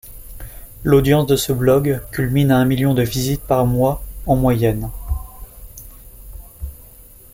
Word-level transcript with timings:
L'audience 0.83 1.27
de 1.27 1.35
ce 1.35 1.53
blog 1.53 2.01
culmine 2.09 2.49
a 2.49 2.57
un 2.57 2.65
million 2.65 2.95
de 2.95 3.03
visites 3.03 3.43
par 3.43 3.67
mois 3.67 4.01
en 4.25 4.35
moyenne. 4.35 4.89